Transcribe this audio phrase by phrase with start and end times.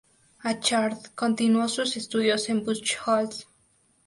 [0.43, 3.45] Achard continuó sus estudios en Buchholz.